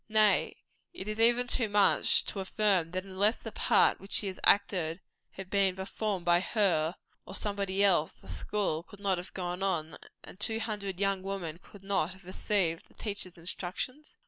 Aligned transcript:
Nay, 0.09 0.55
is 0.93 1.07
it 1.07 1.19
even 1.19 1.45
too 1.45 1.69
much 1.69 2.23
to 2.25 2.39
affirm 2.39 2.89
that 2.89 3.03
unless 3.03 3.35
the 3.37 3.51
part 3.51 3.99
which 3.99 4.13
she 4.13 4.25
has 4.25 4.39
acted 4.43 4.99
had 5.33 5.51
been 5.51 5.75
performed 5.75 6.25
by 6.25 6.39
her 6.39 6.95
or 7.23 7.35
somebody 7.35 7.83
else, 7.83 8.13
the 8.13 8.27
school 8.27 8.81
could 8.81 8.99
not 8.99 9.19
have 9.19 9.35
gone 9.35 9.61
on, 9.61 9.97
and 10.23 10.39
two 10.39 10.59
hundred 10.59 10.99
young 10.99 11.21
women 11.21 11.59
could 11.61 11.83
not 11.83 12.13
have 12.13 12.25
received 12.25 12.87
the 12.87 12.95
teacher's 12.95 13.37
instructions? 13.37 14.15